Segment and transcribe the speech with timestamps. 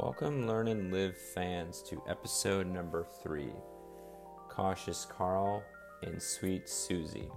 [0.00, 3.50] Welcome, Learn and Live fans, to episode number three
[4.48, 5.60] Cautious Carl
[6.04, 7.28] and Sweet Susie.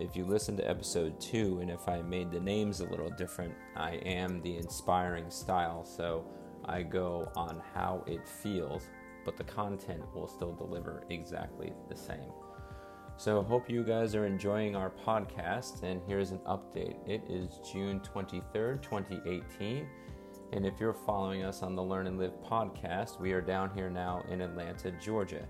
[0.00, 3.54] If you listen to episode two, and if I made the names a little different,
[3.76, 6.26] I am the inspiring style, so
[6.64, 8.88] I go on how it feels,
[9.24, 12.32] but the content will still deliver exactly the same.
[13.16, 16.96] So, hope you guys are enjoying our podcast, and here's an update.
[17.08, 19.86] It is June 23rd, 2018
[20.52, 23.88] and if you're following us on the Learn and Live podcast, we are down here
[23.88, 25.48] now in Atlanta, Georgia.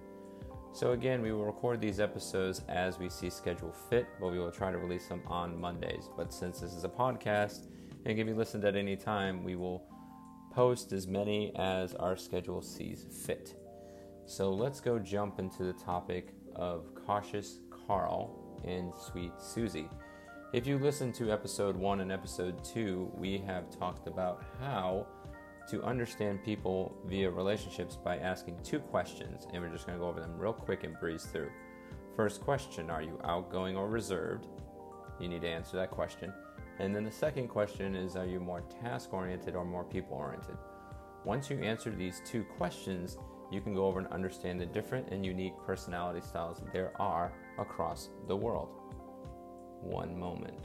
[0.73, 4.53] So, again, we will record these episodes as we see schedule fit, but we will
[4.53, 6.09] try to release them on Mondays.
[6.17, 7.67] But since this is a podcast
[8.07, 9.85] and can be listened at any time, we will
[10.53, 13.57] post as many as our schedule sees fit.
[14.25, 19.89] So, let's go jump into the topic of Cautious Carl and Sweet Susie.
[20.53, 25.07] If you listen to episode one and episode two, we have talked about how
[25.71, 30.11] to understand people via relationships by asking two questions, and we're just going to go
[30.11, 31.51] over them real quick and breeze through.
[32.17, 34.47] First question Are you outgoing or reserved?
[35.19, 36.35] You need to answer that question.
[36.81, 40.59] And then the second question is Are you more task oriented or more people oriented?
[41.25, 43.17] Once you answer these two questions,
[43.51, 48.11] you can go over and understand the different and unique personality styles there are across
[48.29, 48.82] the world
[49.83, 50.59] one moment.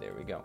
[0.00, 0.42] There we go.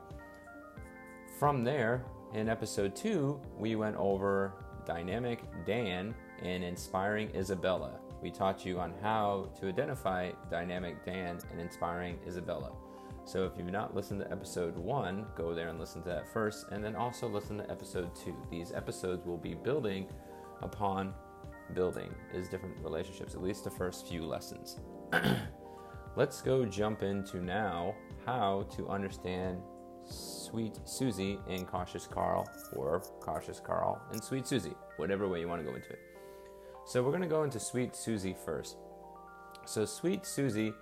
[1.39, 4.53] From there, in episode two, we went over
[4.85, 7.99] Dynamic Dan and Inspiring Isabella.
[8.21, 12.71] We taught you on how to identify Dynamic Dan and Inspiring Isabella.
[13.25, 16.67] So if you've not listened to episode one, go there and listen to that first,
[16.71, 18.36] and then also listen to episode two.
[18.49, 20.08] These episodes will be building
[20.61, 21.13] upon
[21.73, 24.80] building is different relationships, at least the first few lessons.
[26.17, 27.95] Let's go jump into now
[28.26, 29.62] how to understand
[30.04, 35.62] Sweet Susie and Cautious Carl, or Cautious Carl and Sweet Susie, whatever way you want
[35.62, 36.00] to go into it.
[36.86, 38.76] So, we're going to go into Sweet Susie first.
[39.66, 40.73] So, Sweet Susie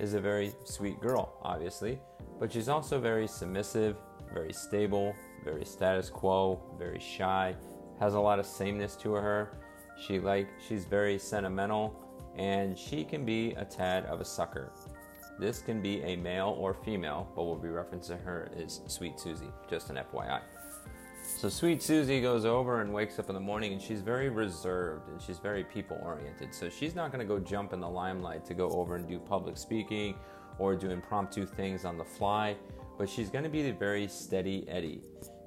[0.00, 2.00] is a very sweet girl, obviously,
[2.40, 3.96] but she's also very submissive,
[4.34, 7.54] very stable, very status quo, very shy,
[8.00, 9.58] has a lot of sameness to her.
[9.96, 12.01] She like she's very sentimental
[12.36, 14.72] and she can be a tad of a sucker.
[15.38, 19.50] This can be a male or female, but we'll be referencing her as Sweet Susie,
[19.68, 20.40] just an FYI.
[21.24, 25.08] So Sweet Susie goes over and wakes up in the morning and she's very reserved
[25.08, 26.54] and she's very people oriented.
[26.54, 29.18] So she's not going to go jump in the limelight to go over and do
[29.18, 30.14] public speaking
[30.58, 32.56] or do impromptu things on the fly,
[32.98, 35.00] but she's going to be the very steady Eddie.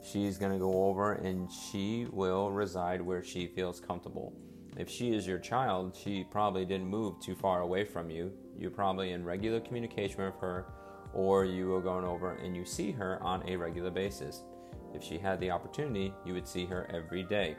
[0.03, 4.33] She's going to go over and she will reside where she feels comfortable.
[4.77, 8.33] If she is your child, she probably didn't move too far away from you.
[8.57, 10.65] You're probably in regular communication with her,
[11.13, 14.43] or you are going over and you see her on a regular basis.
[14.93, 17.55] If she had the opportunity, you would see her every day.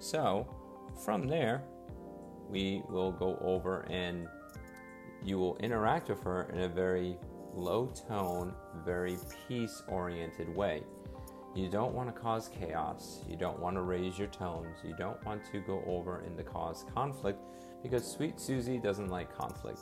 [0.00, 0.48] So,
[1.04, 1.62] from there,
[2.48, 4.26] we will go over and
[5.24, 7.16] you will interact with her in a very
[7.54, 8.54] low tone,
[8.84, 10.82] very peace oriented way.
[11.58, 13.24] You don't want to cause chaos.
[13.28, 14.76] You don't want to raise your tones.
[14.84, 17.40] You don't want to go over and to cause conflict
[17.82, 19.80] because Sweet Susie doesn't like conflict.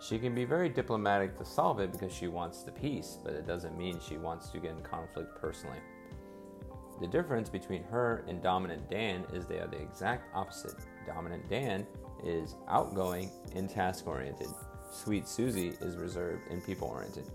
[0.00, 3.46] She can be very diplomatic to solve it because she wants the peace, but it
[3.46, 5.78] doesn't mean she wants to get in conflict personally.
[7.00, 10.74] The difference between her and Dominant Dan is they are the exact opposite.
[11.06, 11.86] Dominant Dan
[12.24, 14.48] is outgoing and task oriented.
[14.90, 17.30] Sweet Susie is reserved and people oriented.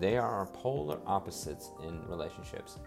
[0.00, 2.78] They are polar opposites in relationships.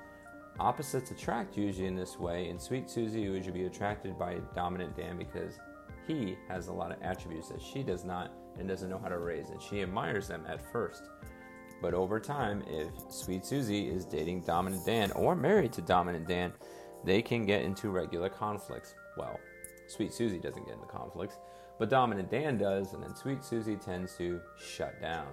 [0.60, 2.50] Opposites attract usually in this way.
[2.50, 5.60] and Sweet Susie, would be attracted by Dominant Dan because
[6.08, 9.20] he has a lot of attributes that she does not and doesn't know how to
[9.20, 11.10] raise, and she admires them at first.
[11.82, 16.54] But over time, if Sweet Susie is dating Dominant Dan or married to Dominant Dan,
[17.04, 18.96] they can get into regular conflicts.
[19.18, 19.40] Well,
[19.88, 21.38] Sweet Susie doesn't get into conflicts,
[21.78, 25.28] but Dominant Dan does, and then Sweet Susie tends to shut down.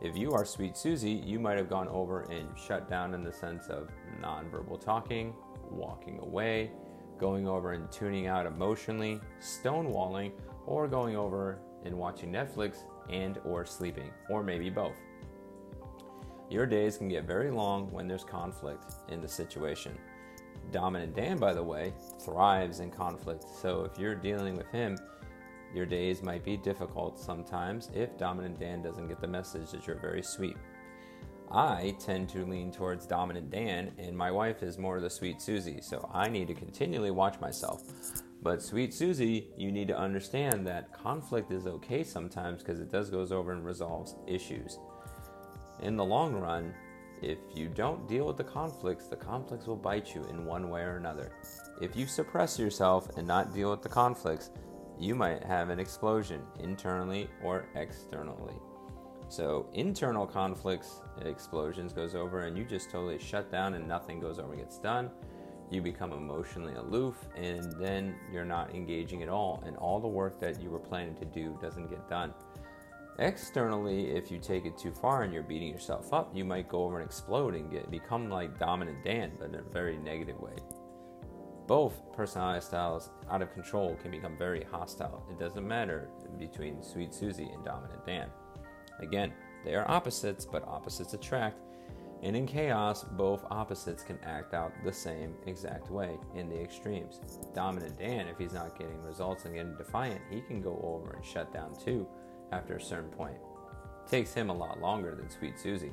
[0.00, 3.32] If you are Sweet Susie, you might have gone over and shut down in the
[3.32, 3.90] sense of
[4.22, 5.34] nonverbal talking,
[5.70, 6.70] walking away,
[7.18, 10.32] going over and tuning out emotionally, stonewalling,
[10.64, 12.78] or going over and watching Netflix
[13.10, 14.96] and or sleeping, or maybe both.
[16.48, 19.98] Your days can get very long when there's conflict in the situation.
[20.72, 21.92] Dominant Dan, by the way,
[22.24, 23.44] thrives in conflict.
[23.60, 24.96] So if you're dealing with him,
[25.74, 30.00] your days might be difficult sometimes if Dominant Dan doesn't get the message that you're
[30.00, 30.56] very sweet.
[31.52, 35.80] I tend to lean towards Dominant Dan, and my wife is more the Sweet Susie,
[35.82, 37.82] so I need to continually watch myself.
[38.42, 43.10] But Sweet Susie, you need to understand that conflict is okay sometimes because it does
[43.10, 44.78] goes over and resolves issues.
[45.82, 46.72] In the long run,
[47.22, 50.80] If you don't deal with the conflicts, the conflicts will bite you in one way
[50.80, 51.32] or another.
[51.80, 54.50] If you suppress yourself and not deal with the conflicts,
[55.00, 58.54] you might have an explosion internally or externally.
[59.28, 64.38] So, internal conflicts, explosions goes over, and you just totally shut down and nothing goes
[64.38, 65.10] over, and gets done.
[65.70, 70.38] You become emotionally aloof, and then you're not engaging at all, and all the work
[70.40, 72.34] that you were planning to do doesn't get done.
[73.20, 76.84] Externally, if you take it too far and you're beating yourself up, you might go
[76.84, 80.56] over and explode and get become like dominant Dan, but in a very negative way.
[81.70, 85.24] Both personality styles out of control can become very hostile.
[85.30, 88.28] It doesn't matter between Sweet Susie and Dominant Dan.
[88.98, 89.32] Again,
[89.64, 91.60] they are opposites, but opposites attract.
[92.24, 97.20] And in chaos, both opposites can act out the same exact way in the extremes.
[97.54, 101.24] Dominant Dan, if he's not getting results and getting defiant, he can go over and
[101.24, 102.04] shut down too
[102.50, 103.38] after a certain point.
[104.10, 105.92] takes him a lot longer than Sweet Susie.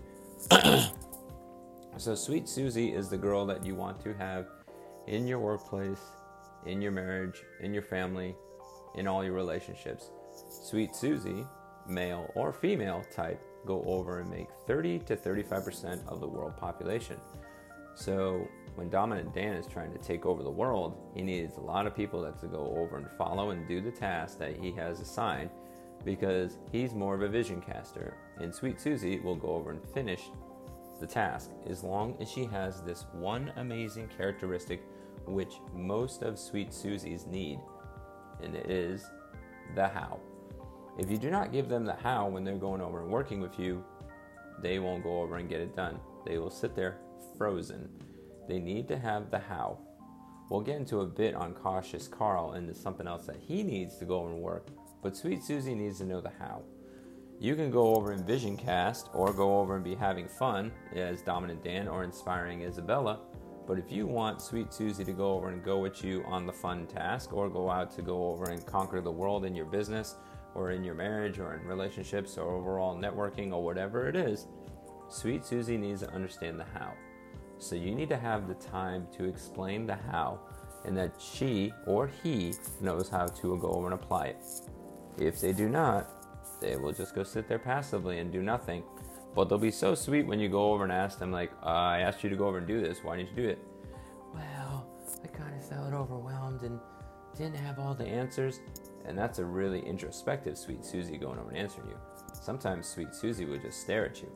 [1.97, 4.47] so, Sweet Susie is the girl that you want to have
[5.07, 6.11] in your workplace,
[6.65, 8.35] in your marriage, in your family,
[8.95, 10.11] in all your relationships.
[10.49, 11.45] Sweet Susie,
[11.87, 17.17] male or female type, go over and make 30 to 35% of the world population.
[17.95, 21.87] So, when Dominant Dan is trying to take over the world, he needs a lot
[21.87, 24.99] of people that to go over and follow and do the task that he has
[24.99, 25.49] assigned
[26.05, 28.15] because he's more of a vision caster.
[28.39, 30.29] And Sweet Susie will go over and finish
[30.99, 34.83] the task as long as she has this one amazing characteristic
[35.27, 37.59] which most of Sweet Susie's need,
[38.41, 39.05] and it is
[39.75, 40.19] the how.
[40.97, 43.59] If you do not give them the how when they're going over and working with
[43.59, 43.83] you,
[44.61, 45.99] they won't go over and get it done.
[46.25, 46.97] They will sit there
[47.37, 47.89] frozen.
[48.47, 49.79] They need to have the how.
[50.49, 54.05] We'll get into a bit on cautious Carl and something else that he needs to
[54.05, 54.69] go and work
[55.01, 56.63] but Sweet Susie needs to know the how.
[57.39, 61.21] You can go over and vision cast or go over and be having fun as
[61.21, 63.19] Dominant Dan or inspiring Isabella.
[63.67, 66.53] But if you want Sweet Susie to go over and go with you on the
[66.53, 70.15] fun task or go out to go over and conquer the world in your business
[70.55, 74.47] or in your marriage or in relationships or overall networking or whatever it is,
[75.09, 76.93] Sweet Susie needs to understand the how.
[77.59, 80.39] So you need to have the time to explain the how
[80.85, 84.45] and that she or he knows how to go over and apply it.
[85.17, 86.07] If they do not,
[86.61, 88.83] they will just go sit there passively and do nothing.
[89.35, 91.99] But they'll be so sweet when you go over and ask them, like, uh, I
[91.99, 93.03] asked you to go over and do this.
[93.03, 93.59] Why didn't you do it?
[94.33, 94.87] Well,
[95.23, 96.79] I kind of felt overwhelmed and
[97.37, 98.59] didn't have all the answers.
[99.05, 101.97] And that's a really introspective Sweet Susie going over and answering you.
[102.33, 104.31] Sometimes Sweet Susie would just stare at you.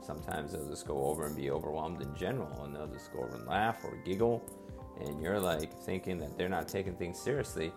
[0.00, 3.36] Sometimes they'll just go over and be overwhelmed in general and they'll just go over
[3.36, 4.42] and laugh or giggle.
[5.00, 7.72] And you're like thinking that they're not taking things seriously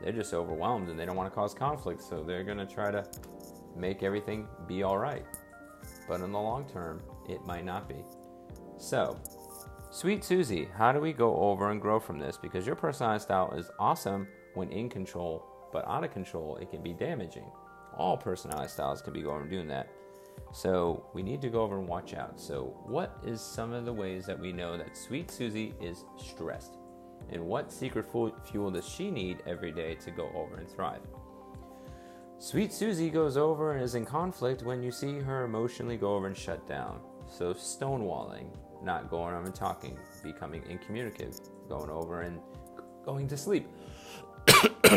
[0.00, 2.90] they're just overwhelmed and they don't want to cause conflict, so they're going to try
[2.90, 3.06] to
[3.74, 5.24] make everything be all right.
[6.08, 8.04] But in the long term, it might not be.
[8.78, 9.18] So,
[9.90, 12.36] Sweet Susie, how do we go over and grow from this?
[12.36, 16.82] Because your personality style is awesome when in control, but out of control, it can
[16.82, 17.50] be damaging.
[17.96, 19.88] All personality styles can be going and doing that.
[20.52, 22.38] So we need to go over and watch out.
[22.38, 26.76] So, what is some of the ways that we know that Sweet Susie is stressed?
[27.30, 28.06] And what secret
[28.44, 31.00] fuel does she need every day to go over and thrive?
[32.38, 36.26] Sweet Susie goes over and is in conflict when you see her emotionally go over
[36.26, 37.00] and shut down.
[37.28, 38.46] So, stonewalling,
[38.82, 42.40] not going over and talking, becoming incommunicative, going over and
[43.04, 43.66] going to sleep.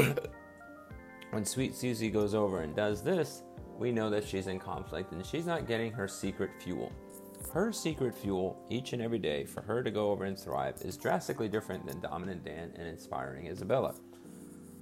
[1.32, 3.44] when Sweet Susie goes over and does this,
[3.77, 6.92] we know that she's in conflict and she's not getting her secret fuel.
[7.53, 10.98] Her secret fuel each and every day for her to go over and thrive is
[10.98, 13.96] drastically different than Dominant Dan and Inspiring Isabella.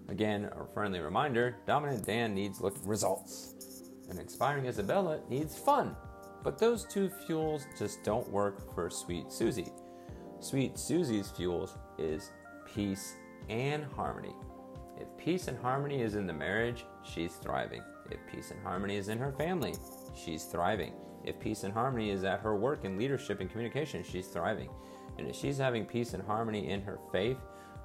[0.10, 3.53] Again, a friendly reminder Dominant Dan needs results,
[4.10, 5.95] and Inspiring Isabella needs fun.
[6.47, 9.73] But those two fuels just don't work for Sweet Susie.
[10.39, 12.31] Sweet Susie's fuels is
[12.73, 13.17] peace
[13.49, 14.33] and harmony.
[14.97, 17.83] If peace and harmony is in the marriage, she's thriving.
[18.09, 19.75] If peace and harmony is in her family,
[20.15, 20.93] she's thriving.
[21.25, 24.69] If peace and harmony is at her work in leadership and communication, she's thriving.
[25.17, 27.39] And if she's having peace and harmony in her faith,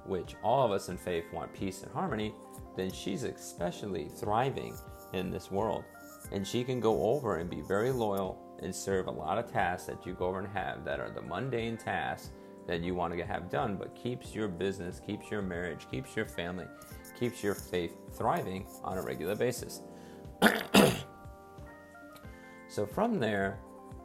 [0.05, 2.33] which all of us in faith want peace and harmony,
[2.77, 4.77] then she's especially thriving
[5.11, 5.83] in this world.
[6.31, 9.87] And she can go over and be very loyal and serve a lot of tasks
[9.87, 12.31] that you go over and have that are the mundane tasks
[12.67, 16.25] that you want to have done, but keeps your business, keeps your marriage, keeps your
[16.25, 16.65] family,
[17.19, 19.81] keeps your faith thriving on a regular basis.
[22.73, 23.59] So from there,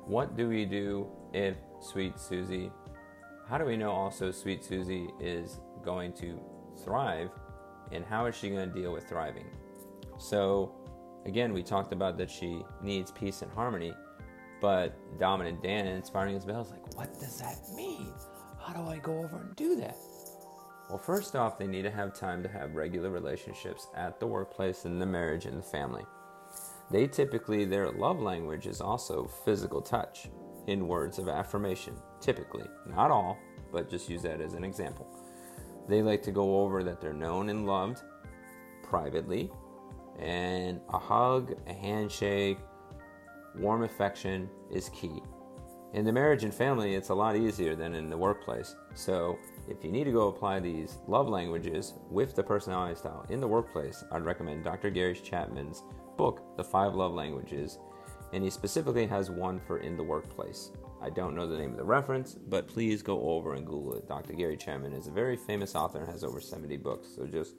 [0.04, 2.70] what do we do if Sweet Susie,
[3.48, 6.38] how do we know also Sweet Susie is going to
[6.84, 7.30] thrive
[7.92, 9.46] and how is she going to deal with thriving?
[10.18, 10.74] So
[11.24, 13.94] again, we talked about that she needs peace and harmony.
[14.60, 18.12] But Dominant Dan and Inspiring Isabella is like, what does that mean?
[18.60, 19.96] How do I go over and do that?
[20.88, 24.84] Well, first off, they need to have time to have regular relationships at the workplace,
[24.84, 26.04] in the marriage, and the family.
[26.90, 30.28] They typically, their love language is also physical touch
[30.66, 31.94] in words of affirmation.
[32.20, 33.36] Typically, not all,
[33.70, 35.06] but just use that as an example.
[35.88, 38.02] They like to go over that they're known and loved
[38.82, 39.50] privately,
[40.18, 42.58] and a hug, a handshake,
[43.58, 45.22] warm affection is key.
[45.94, 48.76] In the marriage and family, it's a lot easier than in the workplace.
[48.94, 49.38] So,
[49.68, 53.48] if you need to go apply these love languages with the personality style in the
[53.48, 54.90] workplace, I'd recommend Dr.
[54.90, 55.82] Gary Chapman's
[56.18, 57.78] book, The Five Love Languages,
[58.34, 60.72] and he specifically has one for in the workplace.
[61.00, 64.08] I don't know the name of the reference, but please go over and Google it.
[64.08, 64.34] Dr.
[64.34, 67.54] Gary Chapman is a very famous author and has over 70 books, so just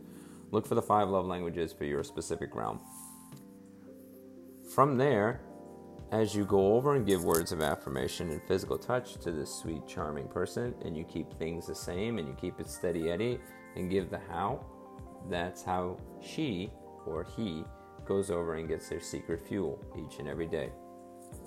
[0.51, 2.79] look for the five love languages for your specific realm.
[4.73, 5.41] From there,
[6.11, 9.85] as you go over and give words of affirmation and physical touch to this sweet,
[9.87, 13.39] charming person, and you keep things the same and you keep it steady Eddie
[13.75, 14.65] and give the how,
[15.29, 16.71] that's how she
[17.05, 17.63] or he
[18.05, 20.71] goes over and gets their secret fuel each and every day.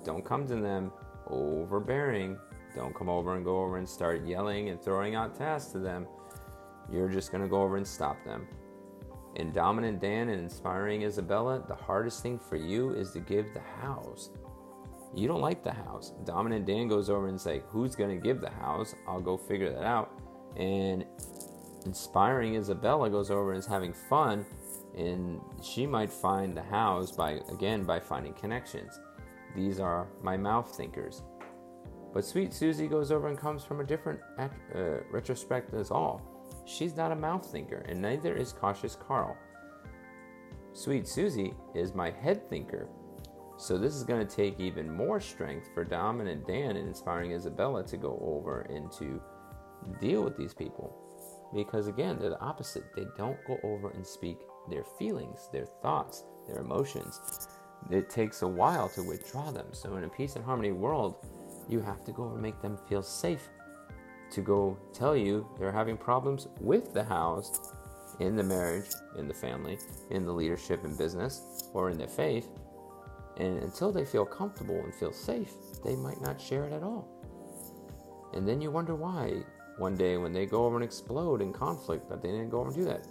[0.05, 0.93] Don't come to them
[1.27, 2.39] overbearing.
[2.77, 6.07] Don't come over and go over and start yelling and throwing out tasks to them.
[6.91, 8.47] You're just going to go over and stop them.
[9.37, 13.63] In Dominant Dan and Inspiring Isabella, the hardest thing for you is to give the
[13.81, 14.31] hows.
[15.15, 16.13] You don't like the house.
[16.25, 18.95] Dominant Dan goes over and say, "Who's going to give the house?
[19.07, 20.11] I'll go figure that out."
[20.57, 21.05] And
[21.85, 24.47] Inspiring Isabella goes over and is having fun
[24.97, 29.01] and she might find the house by again by finding connections.
[29.57, 31.23] These are my mouth thinkers.
[32.13, 34.49] But Sweet Susie goes over and comes from a different uh,
[35.11, 36.21] retrospect as all.
[36.67, 39.37] She's not a mouth thinker, and neither is Cautious Carl.
[40.75, 42.89] Sweet Susie is my head thinker.
[43.57, 47.85] So this is going to take even more strength for Dominant Dan and Inspiring Isabella
[47.87, 49.21] to go over and to
[50.01, 50.97] deal with these people.
[51.55, 52.85] Because again, they're the opposite.
[52.95, 57.49] They don't go over and speak their feelings, their thoughts, their emotions.
[57.91, 59.67] It takes a while to withdraw them.
[59.73, 61.17] So, in a peace and harmony world,
[61.69, 63.49] you have to go and make them feel safe
[64.31, 67.73] to go tell you they're having problems with the house
[68.21, 69.79] in the marriage, in the family,
[70.11, 72.49] in the leadership and business, or in their faith.
[73.39, 75.53] And until they feel comfortable and feel safe,
[75.85, 77.09] they might not share it at all.
[78.35, 79.43] And then you wonder why
[79.79, 82.69] one day when they go over and explode in conflict that they didn't go over
[82.69, 83.07] and do that.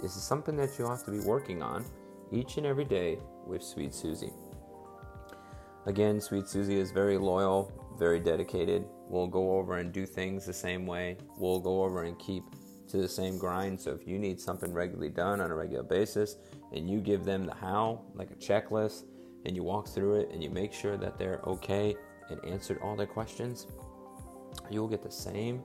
[0.00, 1.84] This is something that you have to be working on
[2.32, 4.32] each and every day with Sweet Susie.
[5.86, 8.84] Again, Sweet Susie is very loyal, very dedicated.
[9.08, 11.16] We'll go over and do things the same way.
[11.36, 12.44] We'll go over and keep
[12.88, 13.80] to the same grind.
[13.80, 16.36] So if you need something regularly done on a regular basis
[16.72, 19.04] and you give them the how, like a checklist,
[19.44, 21.94] and you walk through it and you make sure that they're okay
[22.30, 23.66] and answered all their questions,
[24.70, 25.62] you will get the same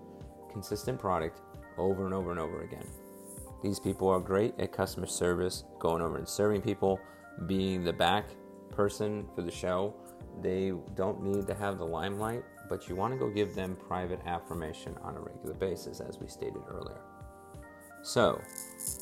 [0.51, 1.42] consistent product
[1.77, 2.86] over and over and over again.
[3.63, 7.00] These people are great at customer service, going over and serving people,
[7.48, 8.25] being the back
[8.72, 9.96] person for the show.
[10.42, 14.20] They don't need to have the limelight, but you want to go give them private
[14.25, 17.01] affirmation on a regular basis, as we stated earlier.
[18.01, 18.42] So,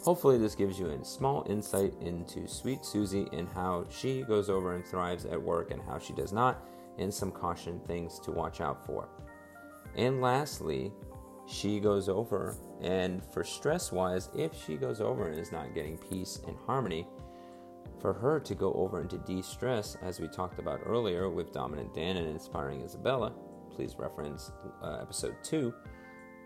[0.03, 4.75] hopefully, this gives you a small insight into Sweet Susie and how she goes over
[4.75, 6.63] and thrives at work and how she does not,
[6.97, 9.09] and some caution things to watch out for.
[9.95, 10.91] And lastly,
[11.47, 15.97] she goes over and for stress wise, if she goes over and is not getting
[15.97, 17.07] peace and harmony,
[17.99, 21.53] for her to go over and to de stress, as we talked about earlier with
[21.53, 23.31] Dominant Dan and Inspiring Isabella,
[23.75, 25.73] please reference uh, episode 2,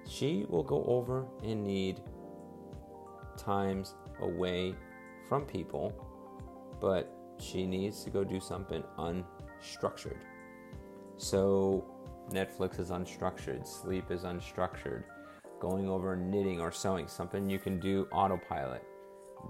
[0.07, 2.01] she will go over and need
[3.37, 4.75] times away
[5.27, 5.93] from people,
[6.79, 10.17] but she needs to go do something unstructured.
[11.17, 11.85] So,
[12.29, 15.03] Netflix is unstructured, sleep is unstructured,
[15.59, 18.83] going over knitting or sewing, something you can do autopilot.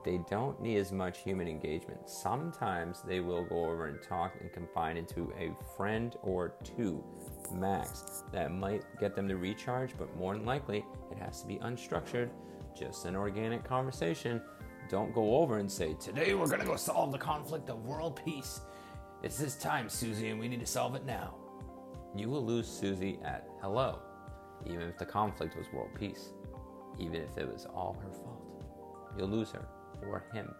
[0.03, 2.09] They don't need as much human engagement.
[2.09, 7.03] Sometimes they will go over and talk and confine into a friend or two
[7.53, 8.23] max.
[8.31, 12.29] That might get them to recharge, but more than likely, it has to be unstructured,
[12.77, 14.41] just an organic conversation.
[14.89, 18.19] Don't go over and say, Today we're going to go solve the conflict of world
[18.23, 18.61] peace.
[19.23, 21.35] It's this time, Susie, and we need to solve it now.
[22.15, 23.99] You will lose Susie at hello
[24.65, 26.29] even if the conflict was world peace,
[26.97, 28.41] even if it was all her fault.
[29.17, 29.67] You'll lose her
[30.07, 30.53] or him.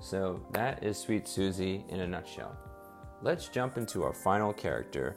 [0.00, 2.56] So that is Sweet Susie in a nutshell.
[3.22, 5.16] Let's jump into our final character,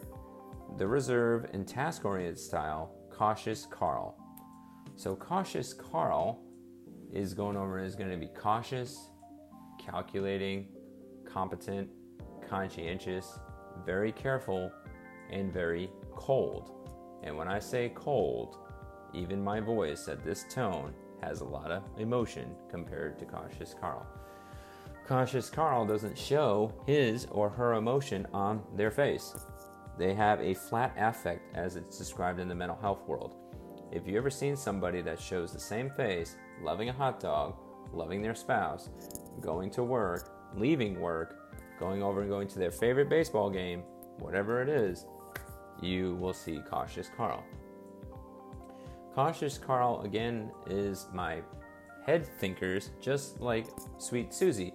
[0.77, 4.17] the reserve and task oriented style, Cautious Carl.
[4.97, 6.43] So, Cautious Carl
[7.13, 9.11] is going over and is going to be cautious,
[9.79, 10.69] calculating,
[11.23, 11.87] competent,
[12.49, 13.37] conscientious,
[13.85, 14.71] very careful
[15.29, 16.89] and very cold.
[17.21, 18.57] And when I say cold,
[19.13, 24.03] even my voice at this tone has a lot of emotion compared to Cautious Carl.
[25.07, 29.35] Cautious Carl doesn't show his or her emotion on their face.
[29.99, 33.46] They have a flat affect as it's described in the mental health world.
[33.91, 37.55] If you ever seen somebody that shows the same face, loving a hot dog,
[37.93, 38.89] loving their spouse,
[39.39, 43.83] going to work, leaving work, going over and going to their favorite baseball game,
[44.19, 45.05] whatever it is,
[45.81, 47.43] you will see Cautious Carl.
[49.13, 51.41] Cautious Carl, again, is my
[52.05, 53.67] head thinkers, just like
[53.99, 54.73] Sweet Susie.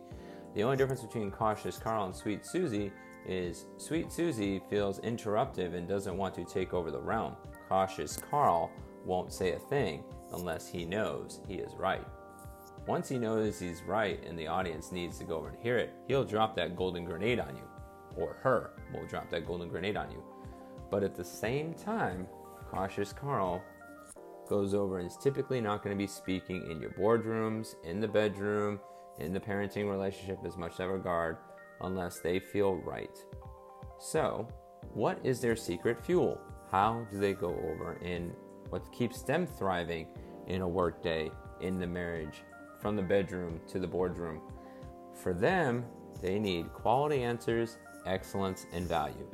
[0.54, 2.92] The only difference between Cautious Carl and Sweet Susie
[3.26, 7.36] is Sweet Susie feels interruptive and doesn't want to take over the realm.
[7.68, 8.70] Cautious Carl
[9.04, 12.06] won't say a thing unless he knows he is right.
[12.86, 15.92] Once he knows he's right and the audience needs to go over and hear it,
[16.08, 17.62] he'll drop that golden grenade on you,
[18.16, 20.22] or her will drop that golden grenade on you.
[20.90, 22.26] But at the same time,
[22.70, 23.62] Cautious Carl
[24.48, 28.08] goes over and is typically not going to be speaking in your boardrooms, in the
[28.08, 28.80] bedroom,
[29.18, 31.36] in the parenting relationship as much as regard,
[31.82, 33.16] unless they feel right.
[33.98, 34.48] So,
[34.94, 36.40] what is their secret fuel?
[36.70, 38.32] How do they go over in
[38.72, 40.06] what keeps them thriving
[40.46, 42.42] in a workday, in the marriage,
[42.80, 44.40] from the bedroom to the boardroom?
[45.12, 45.84] For them,
[46.22, 47.76] they need quality answers,
[48.06, 49.28] excellence, and value.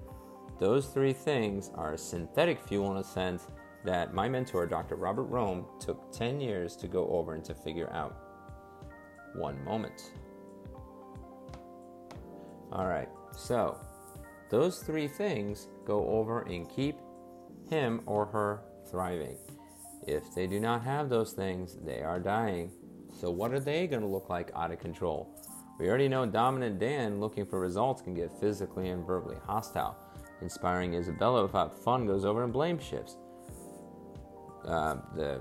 [0.58, 3.46] Those three things are synthetic fuel in a sense
[3.84, 4.96] that my mentor, Dr.
[4.96, 8.16] Robert Rohm, took 10 years to go over and to figure out.
[9.36, 10.14] One moment.
[12.72, 13.78] All right, so
[14.50, 16.96] those three things go over and keep
[17.70, 19.36] him or her thriving.
[20.06, 22.72] If they do not have those things, they are dying.
[23.20, 25.28] So, what are they going to look like out of control?
[25.78, 29.96] We already know Dominant Dan looking for results can get physically and verbally hostile.
[30.40, 33.16] Inspiring Isabella without fun goes over and blame shifts.
[34.64, 35.40] Uh, the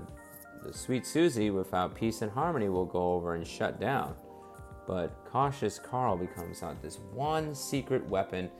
[0.64, 4.14] the sweet Susie without peace and harmony will go over and shut down.
[4.86, 8.50] But cautious Carl becomes out this one secret weapon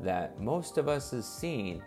[0.00, 1.82] that most of us has seen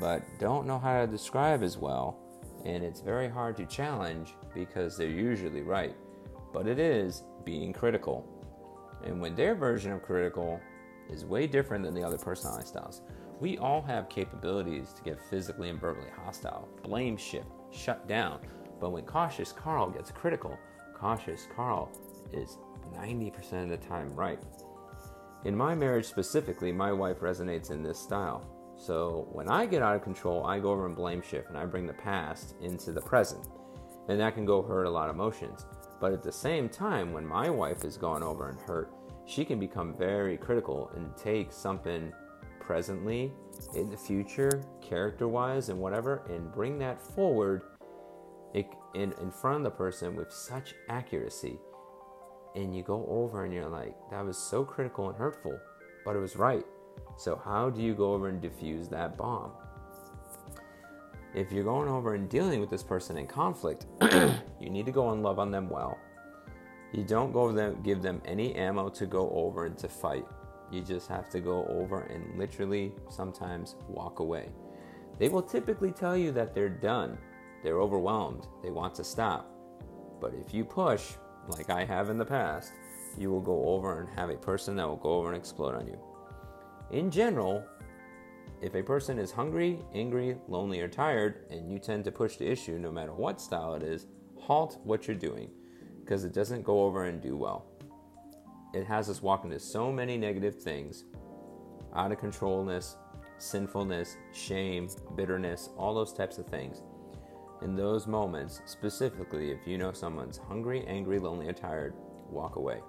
[0.00, 2.18] but don't know how to describe as well.
[2.64, 5.94] And it's very hard to challenge because they're usually right.
[6.52, 8.26] But it is being critical.
[9.04, 10.60] And when their version of critical
[11.10, 13.02] is way different than the other personality styles,
[13.40, 18.38] we all have capabilities to get physically and verbally hostile, blame shift, shut down.
[18.80, 20.56] But when cautious Carl gets critical,
[20.94, 21.90] cautious Carl
[22.32, 22.58] is
[22.94, 24.38] 90% of the time right.
[25.44, 28.46] In my marriage specifically, my wife resonates in this style.
[28.82, 31.66] So when I get out of control, I go over and blame shift and I
[31.66, 33.46] bring the past into the present.
[34.08, 35.66] And that can go hurt a lot of emotions.
[36.00, 38.92] But at the same time, when my wife is gone over and hurt,
[39.24, 42.12] she can become very critical and take something
[42.58, 43.30] presently,
[43.76, 47.62] in the future, character wise, and whatever, and bring that forward
[48.52, 51.56] in, in front of the person with such accuracy.
[52.56, 55.56] And you go over and you're like, that was so critical and hurtful,
[56.04, 56.64] but it was right.
[57.16, 59.52] So, how do you go over and diffuse that bomb?
[61.34, 63.86] If you're going over and dealing with this person in conflict,
[64.60, 65.98] you need to go and love on them well.
[66.92, 70.26] You don't go them, give them any ammo to go over and to fight.
[70.70, 74.50] You just have to go over and literally sometimes walk away.
[75.18, 77.16] They will typically tell you that they're done,
[77.62, 79.50] they're overwhelmed, they want to stop.
[80.20, 81.12] But if you push,
[81.48, 82.72] like I have in the past,
[83.16, 85.86] you will go over and have a person that will go over and explode on
[85.86, 85.98] you.
[86.92, 87.64] In general,
[88.60, 92.46] if a person is hungry, angry, lonely, or tired, and you tend to push the
[92.46, 94.06] issue no matter what style it is,
[94.38, 95.50] halt what you're doing
[96.04, 97.64] because it doesn't go over and do well.
[98.74, 101.04] It has us walk into so many negative things
[101.94, 102.96] out of controlness,
[103.38, 106.82] sinfulness, shame, bitterness, all those types of things.
[107.62, 111.94] In those moments, specifically, if you know someone's hungry, angry, lonely, or tired,
[112.28, 112.80] walk away.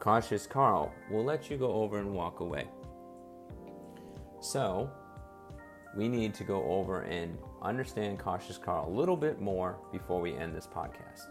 [0.00, 2.68] Cautious Carl will let you go over and walk away.
[4.40, 4.90] So,
[5.96, 10.34] we need to go over and understand Cautious Carl a little bit more before we
[10.34, 11.26] end this podcast.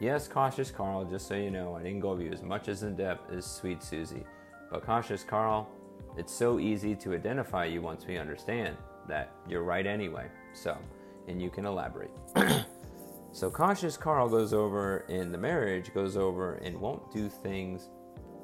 [0.00, 2.84] Yes, Cautious Carl, just so you know, I didn't go over you as much as
[2.84, 4.24] in depth as Sweet Susie.
[4.70, 5.68] But Cautious Carl,
[6.16, 8.76] it's so easy to identify you once we understand
[9.08, 10.26] that you're right anyway.
[10.54, 10.78] So,
[11.26, 12.12] and you can elaborate.
[13.32, 17.88] so, Cautious Carl goes over in the marriage, goes over and won't do things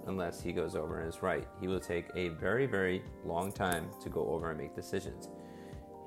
[0.07, 1.47] unless he goes over and is right.
[1.61, 5.29] He will take a very, very long time to go over and make decisions.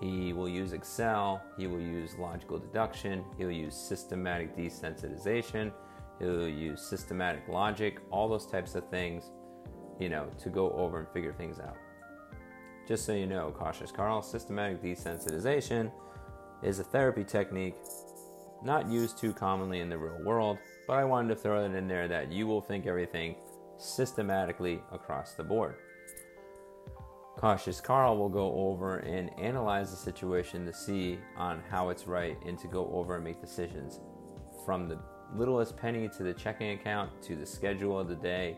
[0.02, 5.72] He will use Excel, he will use logical deduction, he'll use systematic desensitization,
[6.20, 9.32] he'll use systematic logic, all those types of things,
[10.00, 11.78] you know, to go over and figure things out.
[12.88, 15.92] Just so you know, Cautious Carl, systematic desensitization
[16.62, 17.76] is a therapy technique
[18.64, 20.58] not used too commonly in the real world,
[20.88, 23.36] but I wanted to throw it in there that you will think everything
[23.78, 25.76] systematically across the board.
[27.38, 32.36] Cautious Carl will go over and analyze the situation to see on how it's right
[32.46, 34.00] and to go over and make decisions
[34.66, 34.98] from the
[35.36, 38.58] littlest penny to the checking account to the schedule of the day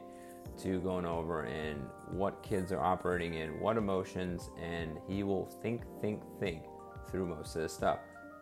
[0.58, 5.82] to going over and what kids are operating in, what emotions, and he will think,
[6.01, 6.63] think, think
[7.10, 7.99] through most of this stuff.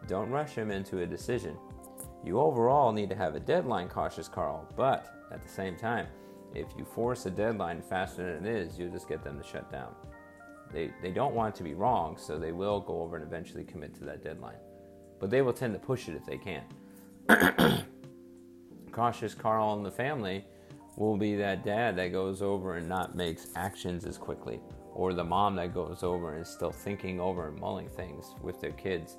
[0.08, 1.58] Don't rush him into a decision.
[2.24, 6.08] You overall need to have a deadline, cautious Carl, but at the same time,
[6.58, 9.72] if you force a deadline faster than it is, you'll just get them to shut
[9.72, 9.94] down.
[10.74, 13.96] They, they don't want to be wrong, so they will go over and eventually commit
[13.96, 14.58] to that deadline.
[15.20, 16.64] But they will tend to push it if they can.
[18.98, 20.44] cautious Carl and the family
[20.96, 24.60] will be that dad that goes over and not makes actions as quickly,
[24.92, 28.60] or the mom that goes over and is still thinking over and mulling things with
[28.60, 29.18] their kids,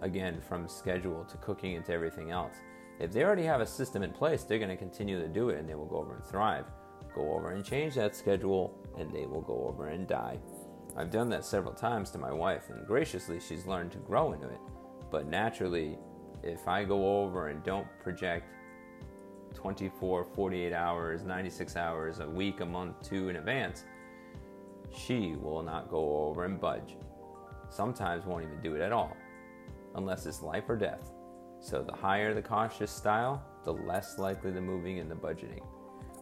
[0.00, 2.54] again, from schedule to cooking and to everything else.
[3.00, 5.58] If they already have a system in place, they're going to continue to do it
[5.58, 6.66] and they will go over and thrive.
[7.14, 10.38] Go over and change that schedule and they will go over and die.
[10.96, 14.48] I've done that several times to my wife, and graciously, she's learned to grow into
[14.48, 14.58] it.
[15.12, 15.96] But naturally,
[16.42, 18.46] if I go over and don't project
[19.54, 23.84] 24, 48 hours, 96 hours, a week, a month, two in advance,
[24.92, 26.96] she will not go over and budge.
[27.70, 29.16] Sometimes won't even do it at all,
[29.94, 31.12] unless it's life or death.
[31.60, 35.62] So the higher the cautious style, the less likely the moving and the budgeting.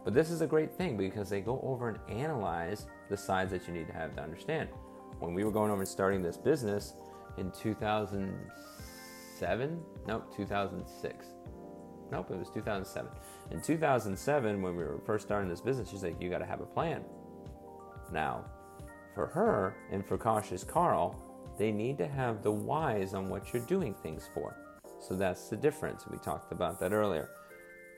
[0.05, 3.67] But this is a great thing because they go over and analyze the sides that
[3.67, 4.69] you need to have to understand.
[5.19, 6.95] When we were going over and starting this business
[7.39, 11.27] in 2007, nope, 2006,
[12.11, 13.11] Nope, it was 2007.
[13.51, 16.61] In 2007, when we were first starting this business, she's like, You got to have
[16.61, 17.05] a plan.
[18.13, 18.45] Now,
[19.15, 21.21] for her and for Cautious Carl,
[21.59, 24.57] they need to have the whys on what you're doing things for.
[25.01, 26.07] So that's the difference.
[26.11, 27.31] We talked about that earlier.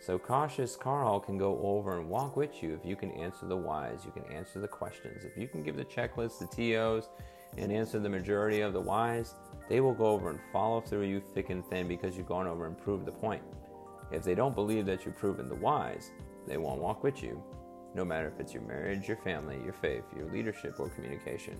[0.00, 3.56] So Cautious Carl can go over and walk with you if you can answer the
[3.56, 5.24] whys, you can answer the questions.
[5.24, 7.08] If you can give the checklist, the TOs,
[7.56, 9.34] and answer the majority of the whys,
[9.68, 12.66] they will go over and follow through you thick and thin because you've gone over
[12.66, 13.42] and proved the point.
[14.12, 16.12] If they don't believe that you've proven the whys,
[16.46, 17.42] they won't walk with you,
[17.94, 21.58] no matter if it's your marriage, your family, your faith, your leadership, or communication.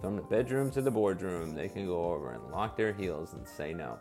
[0.00, 3.46] From the bedroom to the boardroom, they can go over and lock their heels and
[3.46, 3.98] say no.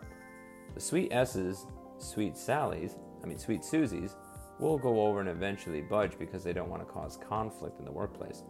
[0.74, 1.66] The sweet S's,
[1.98, 4.16] sweet Sally's, I mean sweet Susie's,
[4.60, 7.92] will go over and eventually budge because they don't want to cause conflict in the
[7.92, 8.44] workplace.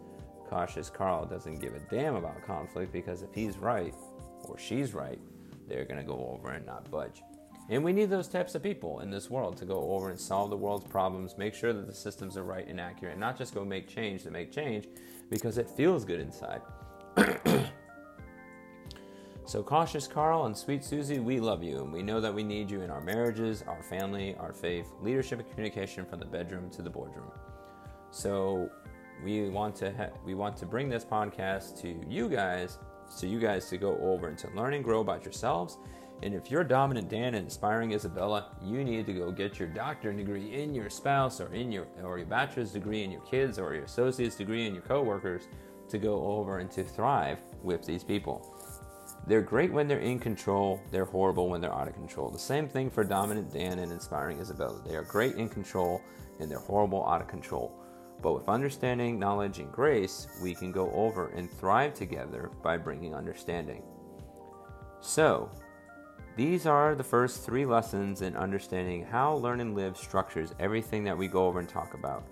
[0.50, 3.96] Cautious Carl doesn't give a damn about conflict because if he's right
[4.44, 5.20] or she's right,
[5.68, 7.22] they're going to go over and not budge.
[7.70, 10.50] And we need those types of people in this world to go over and solve
[10.50, 13.64] the world's problems, make sure that the systems are right and accurate, not just go
[13.64, 14.90] make change to make change
[15.30, 16.62] because it feels good inside.
[19.52, 22.72] so, cautious Carl and sweet Susie, we love you and we know that we need
[22.72, 26.82] you in our marriages, our family, our faith, leadership and communication from the bedroom to
[26.82, 27.30] the boardroom.
[28.12, 28.70] So,
[29.22, 33.42] we want to ha- we want to bring this podcast to you guys so you
[33.42, 35.80] guys to go over and to learn and grow about yourselves
[36.24, 40.16] and if you're dominant Dan and inspiring Isabella, you need to go get your doctorate
[40.16, 43.74] degree in your spouse or in your or your bachelor's degree in your kids or
[43.74, 45.50] your associate's degree in your coworkers
[45.90, 48.56] to go over and to thrive with these people.
[49.28, 52.30] They're great when they're in control, they're horrible when they're out of control.
[52.30, 54.82] The same thing for dominant Dan and inspiring Isabella.
[54.86, 56.02] They are great in control
[56.40, 57.72] and they're horrible out of control.
[58.22, 63.16] But with understanding, knowledge, and grace, we can go over and thrive together by bringing
[63.16, 63.84] understanding.
[65.00, 65.50] So,
[66.38, 71.18] these are the first three lessons in understanding how Learn and Live structures everything that
[71.18, 72.24] we go over and talk about,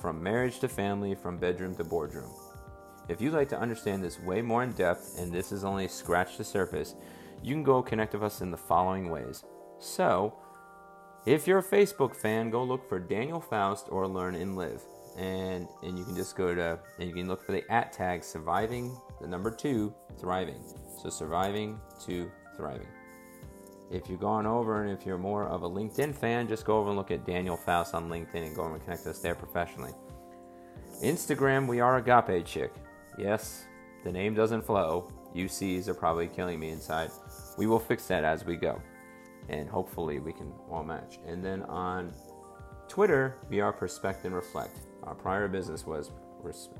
[0.00, 2.30] from marriage to family, from bedroom to boardroom.
[3.10, 6.38] If you'd like to understand this way more in depth, and this is only scratch
[6.38, 6.94] the surface,
[7.42, 9.42] you can go connect with us in the following ways.
[9.80, 10.32] So,
[11.26, 14.82] if you're a Facebook fan, go look for Daniel Faust or Learn and Live.
[15.18, 18.22] And, and you can just go to, and you can look for the at tag
[18.22, 20.62] surviving, the number two, thriving.
[21.02, 22.86] So surviving to thriving.
[23.90, 26.90] If you've gone over and if you're more of a LinkedIn fan, just go over
[26.90, 29.90] and look at Daniel Faust on LinkedIn and go over and connect us there professionally.
[31.02, 32.72] Instagram, we are Agape Chick.
[33.20, 33.66] Yes,
[34.02, 35.12] the name doesn't flow.
[35.36, 37.10] UCs are probably killing me inside.
[37.58, 38.80] We will fix that as we go.
[39.50, 41.18] And hopefully we can all match.
[41.26, 42.14] And then on
[42.88, 44.78] Twitter, we are Perspect and Reflect.
[45.02, 46.12] Our prior business was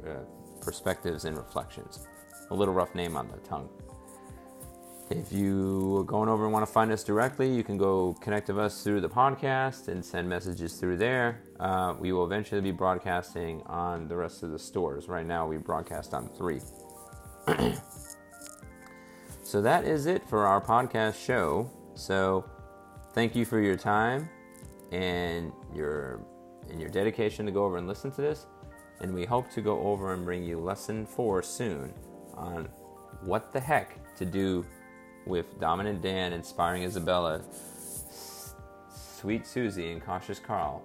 [0.07, 0.20] uh,
[0.62, 2.07] Perspectives and Reflections.
[2.50, 3.68] A little rough name on the tongue.
[5.10, 8.46] If you are going over and want to find us directly, you can go connect
[8.46, 11.42] with us through the podcast and send messages through there.
[11.58, 15.08] Uh, we will eventually be broadcasting on the rest of the stores.
[15.08, 16.60] Right now, we broadcast on three.
[19.42, 21.68] so that is it for our podcast show.
[21.96, 22.48] So
[23.12, 24.28] thank you for your time
[24.92, 26.24] and your
[26.70, 28.46] and your dedication to go over and listen to this.
[29.00, 31.92] And we hope to go over and bring you lesson four soon
[32.34, 32.68] on
[33.22, 34.64] what the heck to do
[35.26, 37.42] with Dominant Dan inspiring Isabella,
[38.90, 40.83] Sweet Susie, and Cautious Carl.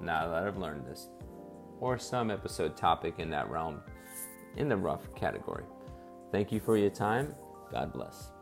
[0.00, 1.08] Now that I've learned this,
[1.80, 3.80] or some episode topic in that realm,
[4.56, 5.64] in the rough category.
[6.32, 7.34] Thank you for your time.
[7.70, 8.32] God bless.